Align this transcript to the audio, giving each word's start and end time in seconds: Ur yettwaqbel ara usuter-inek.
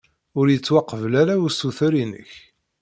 Ur 0.39 0.45
yettwaqbel 0.49 1.13
ara 1.21 1.33
usuter-inek. 1.47 2.31